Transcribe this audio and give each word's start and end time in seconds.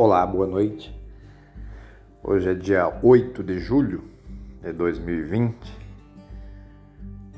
Olá, 0.00 0.24
boa 0.24 0.46
noite. 0.46 0.96
Hoje 2.22 2.48
é 2.48 2.54
dia 2.54 3.00
8 3.02 3.42
de 3.42 3.58
julho 3.58 4.04
de 4.62 4.72
2020. 4.72 5.56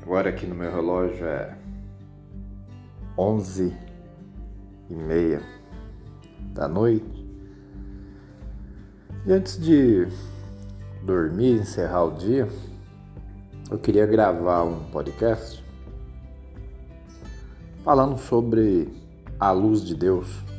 Agora 0.03 0.29
aqui 0.29 0.45
no 0.45 0.53
meu 0.53 0.71
relógio 0.71 1.25
é 1.25 1.57
11 3.17 3.75
e 4.91 4.93
meia 4.93 5.41
da 6.53 6.67
noite. 6.67 7.27
E 9.25 9.33
antes 9.33 9.59
de 9.59 10.07
dormir, 11.01 11.61
encerrar 11.61 12.03
o 12.03 12.11
dia, 12.11 12.47
eu 13.71 13.79
queria 13.79 14.05
gravar 14.05 14.65
um 14.65 14.83
podcast 14.91 15.65
falando 17.83 18.19
sobre 18.19 18.87
a 19.39 19.49
luz 19.49 19.83
de 19.83 19.95
Deus 19.95 20.50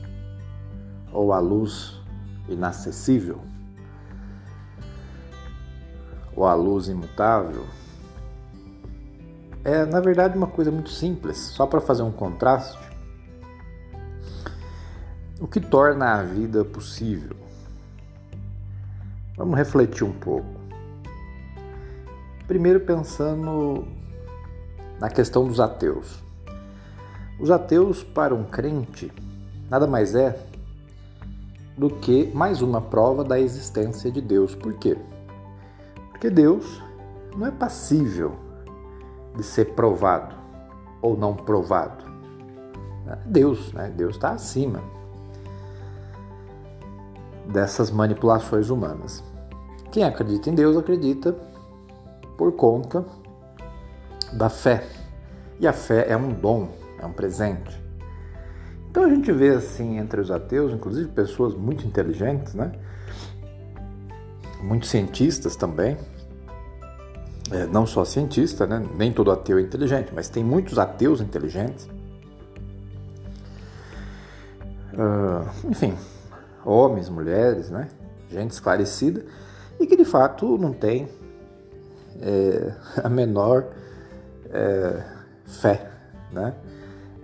ou 1.12 1.32
a 1.32 1.38
luz 1.38 2.00
inacessível, 2.48 3.40
ou 6.34 6.46
a 6.46 6.54
luz 6.54 6.88
imutável, 6.88 7.66
é 9.64 9.84
na 9.84 10.00
verdade 10.00 10.36
uma 10.36 10.46
coisa 10.46 10.70
muito 10.70 10.90
simples, 10.90 11.38
só 11.38 11.66
para 11.66 11.80
fazer 11.80 12.02
um 12.02 12.12
contraste. 12.12 12.78
O 15.40 15.46
que 15.46 15.60
torna 15.60 16.14
a 16.14 16.22
vida 16.22 16.64
possível? 16.64 17.36
Vamos 19.36 19.56
refletir 19.56 20.04
um 20.04 20.12
pouco. 20.12 20.60
Primeiro, 22.46 22.80
pensando 22.80 23.86
na 25.00 25.08
questão 25.08 25.46
dos 25.46 25.58
ateus. 25.58 26.22
Os 27.40 27.50
ateus, 27.50 28.04
para 28.04 28.34
um 28.34 28.44
crente, 28.44 29.10
nada 29.68 29.86
mais 29.86 30.14
é 30.14 30.38
do 31.76 31.88
que 31.88 32.30
mais 32.34 32.62
uma 32.62 32.80
prova 32.80 33.24
da 33.24 33.40
existência 33.40 34.10
de 34.10 34.20
Deus. 34.20 34.54
Por 34.54 34.74
quê? 34.74 34.96
Porque 36.10 36.30
Deus 36.30 36.82
não 37.36 37.46
é 37.46 37.50
passível 37.50 38.36
de 39.36 39.42
ser 39.42 39.74
provado 39.74 40.34
ou 41.00 41.16
não 41.16 41.34
provado. 41.34 42.04
Deus, 43.26 43.72
né? 43.72 43.92
Deus 43.94 44.14
está 44.14 44.30
acima 44.30 44.80
dessas 47.46 47.90
manipulações 47.90 48.70
humanas. 48.70 49.22
Quem 49.90 50.04
acredita 50.04 50.48
em 50.48 50.54
Deus 50.54 50.76
acredita 50.76 51.36
por 52.38 52.52
conta 52.52 53.04
da 54.32 54.48
fé. 54.48 54.86
E 55.60 55.66
a 55.66 55.72
fé 55.72 56.06
é 56.08 56.16
um 56.16 56.32
dom, 56.32 56.68
é 56.98 57.04
um 57.06 57.12
presente. 57.12 57.81
Então 58.92 59.04
a 59.06 59.08
gente 59.08 59.32
vê 59.32 59.48
assim 59.48 59.96
entre 59.96 60.20
os 60.20 60.30
ateus, 60.30 60.70
inclusive 60.70 61.08
pessoas 61.08 61.54
muito 61.54 61.86
inteligentes, 61.86 62.52
né? 62.52 62.72
Muitos 64.62 64.90
cientistas 64.90 65.56
também. 65.56 65.96
É, 67.50 67.64
não 67.68 67.86
só 67.86 68.04
cientista, 68.04 68.66
né? 68.66 68.86
Nem 68.94 69.10
todo 69.10 69.32
ateu 69.32 69.56
é 69.56 69.62
inteligente, 69.62 70.12
mas 70.14 70.28
tem 70.28 70.44
muitos 70.44 70.78
ateus 70.78 71.22
inteligentes. 71.22 71.88
Uh, 74.92 75.70
enfim, 75.70 75.96
homens, 76.62 77.08
mulheres, 77.08 77.70
né? 77.70 77.88
Gente 78.28 78.50
esclarecida 78.50 79.24
e 79.80 79.86
que 79.86 79.96
de 79.96 80.04
fato 80.04 80.58
não 80.58 80.74
tem 80.74 81.08
é, 82.20 82.74
a 83.02 83.08
menor 83.08 83.68
é, 84.50 85.02
fé, 85.46 85.90
né? 86.30 86.54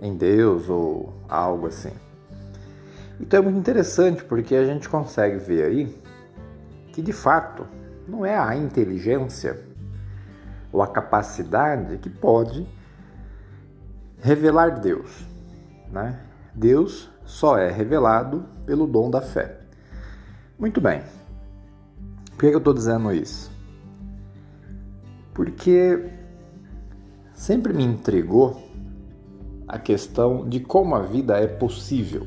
Em 0.01 0.15
Deus 0.15 0.69
ou 0.69 1.13
algo 1.27 1.67
assim. 1.67 1.91
Então 3.19 3.39
é 3.39 3.43
muito 3.43 3.59
interessante 3.59 4.23
porque 4.23 4.55
a 4.55 4.65
gente 4.65 4.87
consegue 4.87 5.37
ver 5.37 5.65
aí 5.65 6.01
que 6.93 7.01
de 7.01 7.11
fato 7.11 7.67
não 8.07 8.25
é 8.25 8.37
a 8.37 8.55
inteligência 8.55 9.59
ou 10.71 10.81
a 10.81 10.87
capacidade 10.87 11.97
que 11.97 12.09
pode 12.09 12.65
revelar 14.19 14.79
Deus. 14.79 15.25
Né? 15.91 16.19
Deus 16.53 17.09
só 17.25 17.57
é 17.57 17.69
revelado 17.69 18.45
pelo 18.65 18.87
dom 18.87 19.09
da 19.09 19.21
fé. 19.21 19.59
Muito 20.57 20.79
bem. 20.81 21.03
Por 22.31 22.39
que 22.39 22.47
eu 22.47 22.57
estou 22.57 22.73
dizendo 22.73 23.11
isso? 23.11 23.51
Porque 25.33 26.09
sempre 27.33 27.73
me 27.73 27.83
intrigou 27.83 28.68
a 29.69 29.77
questão 29.77 30.49
de 30.49 30.59
como 30.59 30.95
a 30.95 31.01
vida 31.01 31.37
é 31.37 31.45
possível. 31.45 32.25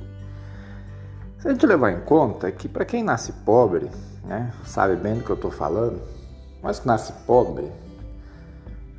Se 1.38 1.48
a 1.48 1.50
gente 1.50 1.66
levar 1.66 1.90
em 1.90 2.00
conta 2.02 2.52
que 2.52 2.68
para 2.68 2.84
quem 2.84 3.02
nasce 3.02 3.32
pobre, 3.44 3.90
né, 4.24 4.52
sabe 4.64 4.94
bem 4.94 5.16
do 5.16 5.24
que 5.24 5.30
eu 5.30 5.34
estou 5.34 5.50
falando, 5.50 6.00
mas 6.62 6.78
que 6.78 6.86
nasce 6.86 7.12
pobre, 7.26 7.68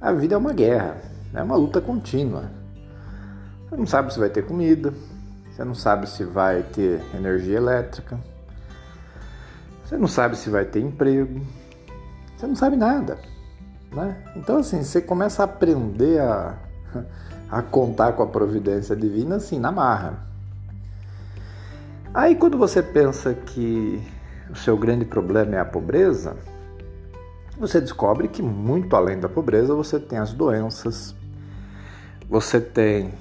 a 0.02 0.12
vida 0.12 0.36
é 0.36 0.38
uma 0.38 0.52
guerra, 0.52 0.98
é 1.34 1.42
uma 1.42 1.56
luta 1.56 1.80
contínua. 1.80 2.52
Você 3.70 3.78
não 3.78 3.86
sabe 3.86 4.14
se 4.14 4.20
vai 4.20 4.30
ter 4.30 4.46
comida, 4.46 4.94
você 5.50 5.64
não 5.64 5.74
sabe 5.74 6.10
se 6.10 6.26
vai 6.26 6.64
ter 6.64 7.02
energia 7.16 7.56
elétrica, 7.56 8.20
você 9.86 9.96
não 9.96 10.08
sabe 10.08 10.36
se 10.36 10.50
vai 10.50 10.66
ter 10.66 10.82
emprego, 10.82 11.40
você 12.36 12.46
não 12.46 12.58
sabe 12.58 12.76
nada. 12.76 13.18
Né? 13.90 14.22
Então, 14.36 14.58
assim, 14.58 14.84
você 14.84 15.00
começa 15.00 15.44
a 15.44 15.46
aprender 15.46 16.20
a 16.20 16.58
a 17.54 17.62
contar 17.62 18.14
com 18.14 18.24
a 18.24 18.28
providência 18.28 18.96
divina 18.96 19.36
assim, 19.36 19.60
na 19.60 19.72
marra. 19.72 20.26
Aí 22.12 22.36
quando 22.36 22.58
você 22.58 22.82
pensa 22.82 23.32
que 23.36 24.02
o 24.50 24.56
seu 24.56 24.76
grande 24.76 25.06
problema 25.06 25.56
é 25.56 25.60
a 25.60 25.66
pobreza, 25.66 26.36
você 27.56 27.80
descobre 27.80 28.28
que 28.28 28.42
muito 28.42 28.96
além 28.96 29.20
da 29.20 29.30
pobreza 29.30 29.76
você 29.76 30.00
tem 30.00 30.18
as 30.18 30.34
doenças, 30.34 31.14
você 32.28 32.60
tem 32.60 33.14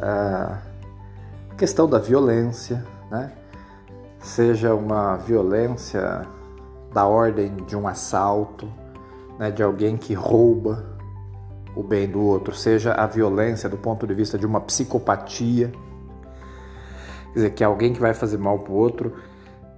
a 0.00 0.58
questão 1.58 1.88
da 1.88 1.98
violência, 1.98 2.84
né? 3.10 3.32
seja 4.20 4.72
uma 4.72 5.16
violência 5.16 6.22
da 6.94 7.06
ordem 7.06 7.56
de 7.66 7.74
um 7.74 7.88
assalto, 7.88 8.68
né? 9.36 9.50
de 9.50 9.64
alguém 9.64 9.96
que 9.96 10.14
rouba, 10.14 10.92
o 11.74 11.82
bem 11.82 12.08
do 12.08 12.20
outro, 12.20 12.54
seja 12.54 12.92
a 12.92 13.06
violência 13.06 13.68
do 13.68 13.76
ponto 13.76 14.06
de 14.06 14.14
vista 14.14 14.38
de 14.38 14.46
uma 14.46 14.60
psicopatia, 14.60 15.72
quer 17.28 17.34
dizer, 17.34 17.50
que 17.50 17.64
é 17.64 17.66
alguém 17.66 17.92
que 17.92 18.00
vai 18.00 18.12
fazer 18.12 18.38
mal 18.38 18.58
para 18.58 18.72
o 18.72 18.76
outro, 18.76 19.14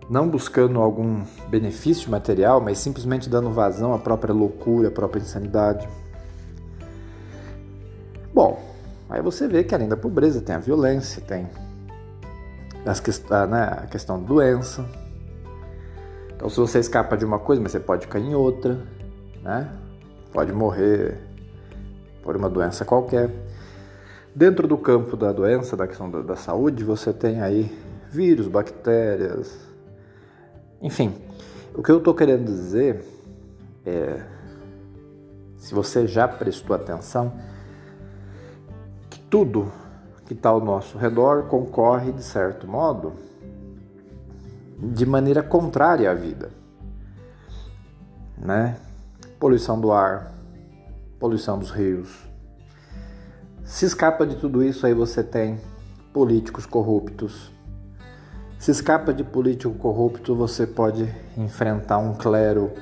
não 0.08 0.28
buscando 0.28 0.80
algum 0.80 1.22
benefício 1.48 2.10
material, 2.10 2.60
mas 2.60 2.78
simplesmente 2.78 3.28
dando 3.28 3.50
vazão 3.50 3.94
à 3.94 3.98
própria 3.98 4.34
loucura, 4.34 4.88
à 4.88 4.90
própria 4.90 5.20
insanidade. 5.20 5.88
Bom, 8.32 8.60
aí 9.08 9.22
você 9.22 9.46
vê 9.46 9.62
que 9.62 9.74
além 9.74 9.88
da 9.88 9.96
pobreza 9.96 10.40
tem 10.40 10.54
a 10.54 10.58
violência, 10.58 11.22
tem 11.22 11.48
a, 13.30 13.46
né, 13.46 13.62
a 13.84 13.86
questão 13.86 14.20
da 14.20 14.26
doença. 14.26 14.84
Então, 16.34 16.48
se 16.50 16.56
você 16.58 16.80
escapa 16.80 17.16
de 17.16 17.24
uma 17.24 17.38
coisa, 17.38 17.62
mas 17.62 17.72
você 17.72 17.80
pode 17.80 18.06
cair 18.08 18.26
em 18.26 18.34
outra, 18.34 18.78
né? 19.42 19.70
Pode 20.32 20.52
morrer 20.52 21.16
por 22.24 22.34
uma 22.34 22.48
doença 22.48 22.84
qualquer. 22.84 23.30
Dentro 24.34 24.66
do 24.66 24.78
campo 24.78 25.16
da 25.16 25.30
doença, 25.30 25.76
da 25.76 25.86
questão 25.86 26.10
da, 26.10 26.22
da 26.22 26.34
saúde, 26.34 26.82
você 26.82 27.12
tem 27.12 27.40
aí 27.42 27.70
vírus, 28.10 28.48
bactérias, 28.48 29.56
enfim. 30.80 31.14
O 31.74 31.82
que 31.82 31.92
eu 31.92 31.98
estou 31.98 32.14
querendo 32.14 32.46
dizer 32.46 33.04
é, 33.84 34.22
se 35.58 35.74
você 35.74 36.06
já 36.06 36.26
prestou 36.26 36.74
atenção, 36.74 37.32
que 39.10 39.20
tudo 39.20 39.70
que 40.26 40.32
está 40.32 40.48
ao 40.48 40.60
nosso 40.60 40.96
redor 40.96 41.44
concorre, 41.44 42.10
de 42.10 42.22
certo 42.22 42.66
modo, 42.66 43.12
de 44.78 45.04
maneira 45.04 45.42
contrária 45.42 46.10
à 46.10 46.14
vida. 46.14 46.50
Né? 48.38 48.76
Poluição 49.38 49.80
do 49.80 49.92
ar, 49.92 50.33
poluição 51.24 51.58
dos 51.58 51.70
rios. 51.70 52.10
Se 53.64 53.86
escapa 53.86 54.26
de 54.26 54.36
tudo 54.36 54.62
isso, 54.62 54.86
aí 54.86 54.92
você 54.92 55.22
tem 55.22 55.58
políticos 56.12 56.66
corruptos. 56.66 57.50
Se 58.58 58.70
escapa 58.70 59.14
de 59.14 59.24
político 59.24 59.72
corrupto, 59.72 60.34
você 60.34 60.66
pode 60.66 61.10
enfrentar 61.34 61.96
um 61.96 62.12
clero 62.12 62.74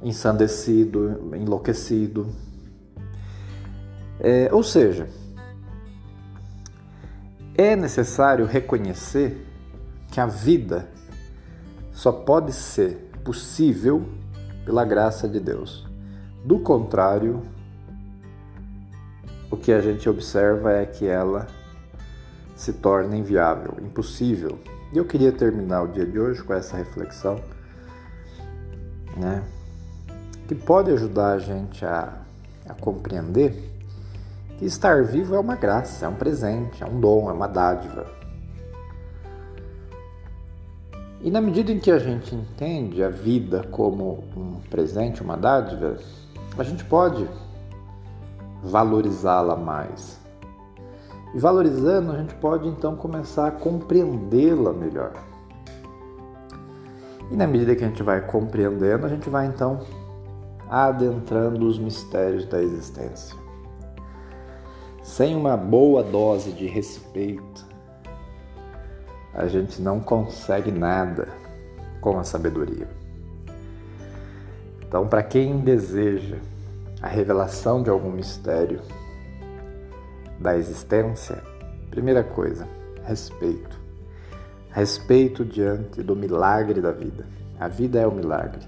ensandecido, 0.00 1.34
enlouquecido. 1.34 2.28
É, 4.20 4.48
ou 4.52 4.62
seja, 4.62 5.08
é 7.56 7.74
necessário 7.74 8.46
reconhecer 8.46 9.44
que 10.12 10.20
a 10.20 10.26
vida 10.26 10.88
só 11.90 12.12
pode 12.12 12.52
ser 12.52 13.10
possível 13.24 14.04
pela 14.64 14.84
graça 14.84 15.28
de 15.28 15.40
Deus. 15.40 15.84
Do 16.44 16.60
contrário, 16.60 17.52
o 19.54 19.56
que 19.56 19.72
a 19.72 19.80
gente 19.80 20.08
observa 20.08 20.72
é 20.72 20.84
que 20.84 21.06
ela 21.06 21.46
se 22.56 22.72
torna 22.72 23.16
inviável, 23.16 23.74
impossível 23.80 24.58
E 24.92 24.98
eu 24.98 25.04
queria 25.04 25.32
terminar 25.32 25.82
o 25.82 25.88
dia 25.88 26.04
de 26.04 26.18
hoje 26.18 26.42
com 26.42 26.52
essa 26.52 26.76
reflexão, 26.76 27.40
né? 29.16 29.42
Que 30.48 30.54
pode 30.54 30.90
ajudar 30.90 31.32
a 31.32 31.38
gente 31.38 31.84
a, 31.84 32.12
a 32.68 32.74
compreender 32.74 33.70
que 34.58 34.64
estar 34.64 35.04
vivo 35.04 35.34
é 35.34 35.38
uma 35.38 35.56
graça, 35.56 36.04
é 36.04 36.08
um 36.08 36.14
presente, 36.14 36.82
é 36.82 36.86
um 36.86 37.00
dom, 37.00 37.30
é 37.30 37.32
uma 37.32 37.48
dádiva. 37.48 38.06
E 41.22 41.30
na 41.30 41.40
medida 41.40 41.72
em 41.72 41.78
que 41.78 41.90
a 41.90 41.98
gente 41.98 42.34
entende 42.34 43.02
a 43.02 43.08
vida 43.08 43.64
como 43.70 44.24
um 44.36 44.60
presente, 44.68 45.22
uma 45.22 45.36
dádiva, 45.36 45.96
a 46.58 46.62
gente 46.62 46.84
pode 46.84 47.26
valorizá-la 48.64 49.56
mais. 49.56 50.18
E 51.34 51.38
valorizando, 51.38 52.12
a 52.12 52.18
gente 52.18 52.34
pode 52.36 52.68
então 52.68 52.96
começar 52.96 53.48
a 53.48 53.50
compreendê-la 53.50 54.72
melhor. 54.72 55.12
E 57.30 57.36
na 57.36 57.46
medida 57.46 57.74
que 57.74 57.84
a 57.84 57.88
gente 57.88 58.02
vai 58.02 58.20
compreendendo, 58.20 59.06
a 59.06 59.08
gente 59.08 59.28
vai 59.28 59.46
então 59.46 59.80
adentrando 60.70 61.66
os 61.66 61.78
mistérios 61.78 62.46
da 62.46 62.62
existência. 62.62 63.36
Sem 65.02 65.36
uma 65.36 65.56
boa 65.56 66.02
dose 66.02 66.52
de 66.52 66.66
respeito, 66.66 67.66
a 69.34 69.46
gente 69.46 69.82
não 69.82 70.00
consegue 70.00 70.70
nada 70.70 71.28
com 72.00 72.18
a 72.18 72.24
sabedoria. 72.24 72.88
Então, 74.86 75.08
para 75.08 75.22
quem 75.22 75.58
deseja 75.58 76.36
a 77.04 77.06
revelação 77.06 77.82
de 77.82 77.90
algum 77.90 78.10
mistério 78.10 78.80
da 80.40 80.56
existência, 80.56 81.36
primeira 81.90 82.24
coisa, 82.24 82.66
respeito. 83.04 83.78
Respeito 84.70 85.44
diante 85.44 86.02
do 86.02 86.16
milagre 86.16 86.80
da 86.80 86.92
vida. 86.92 87.26
A 87.60 87.68
vida 87.68 88.00
é 88.00 88.06
o 88.06 88.10
milagre. 88.10 88.66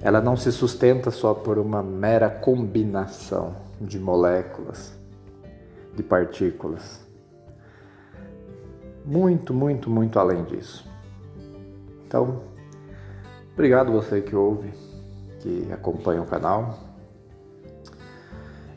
Ela 0.00 0.20
não 0.20 0.36
se 0.36 0.50
sustenta 0.50 1.12
só 1.12 1.32
por 1.32 1.56
uma 1.56 1.84
mera 1.84 2.28
combinação 2.28 3.54
de 3.80 4.00
moléculas, 4.00 4.92
de 5.94 6.02
partículas. 6.02 7.06
Muito, 9.04 9.54
muito, 9.54 9.88
muito 9.88 10.18
além 10.18 10.42
disso. 10.42 10.84
Então, 12.08 12.42
obrigado 13.52 13.92
você 13.92 14.20
que 14.20 14.34
ouve, 14.34 14.72
que 15.38 15.68
acompanha 15.72 16.22
o 16.22 16.26
canal. 16.26 16.89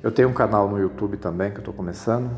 Eu 0.04 0.12
tenho 0.12 0.28
um 0.28 0.34
canal 0.34 0.68
no 0.68 0.78
YouTube 0.78 1.16
também 1.16 1.50
que 1.50 1.56
eu 1.56 1.62
estou 1.62 1.74
começando. 1.74 2.30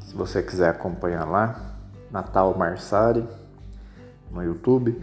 Se 0.00 0.14
você 0.14 0.42
quiser 0.42 0.70
acompanhar 0.70 1.26
lá, 1.26 1.76
Natal 2.10 2.56
Marsari 2.56 3.22
no 4.30 4.42
YouTube. 4.42 4.98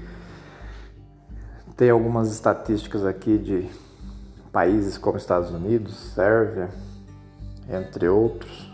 Tem 1.77 1.91
algumas 1.91 2.31
estatísticas 2.31 3.05
aqui 3.05 3.37
de 3.37 3.69
países 4.51 4.97
como 4.97 5.17
Estados 5.17 5.51
Unidos, 5.51 5.95
Sérvia, 6.15 6.67
entre 7.69 8.09
outros. 8.09 8.73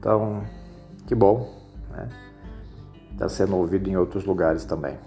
Então, 0.00 0.42
que 1.06 1.14
bom, 1.14 1.54
né? 1.90 2.08
Está 3.12 3.28
sendo 3.28 3.56
ouvido 3.56 3.88
em 3.88 3.96
outros 3.96 4.24
lugares 4.24 4.64
também. 4.64 4.98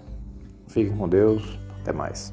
Fiquem 0.66 0.96
com 0.96 1.06
Deus, 1.06 1.58
até 1.82 1.92
mais. 1.92 2.32